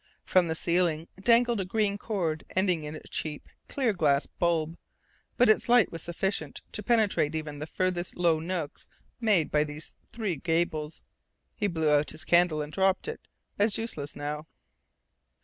From 0.25 0.47
the 0.47 0.55
ceiling 0.55 1.09
dangled 1.21 1.59
a 1.59 1.63
green 1.65 1.99
cord 1.99 2.43
ending 2.55 2.85
in 2.85 2.95
a 2.95 3.03
cheap, 3.03 3.47
clear 3.69 3.93
glass 3.93 4.25
bulb, 4.25 4.79
but 5.37 5.47
its 5.47 5.69
light 5.69 5.91
was 5.91 6.01
sufficient 6.01 6.61
to 6.71 6.81
penetrate 6.81 7.35
even 7.35 7.59
the 7.59 7.67
farthest 7.67 8.17
low 8.17 8.39
nooks 8.39 8.87
made 9.19 9.51
by 9.51 9.63
the 9.63 9.79
three 10.11 10.37
gables. 10.37 11.03
He 11.55 11.67
blew 11.67 11.91
out 11.91 12.09
his 12.09 12.25
candle 12.25 12.63
and 12.63 12.73
dropped 12.73 13.07
it, 13.07 13.27
as 13.59 13.77
useless 13.77 14.15
now. 14.15 14.47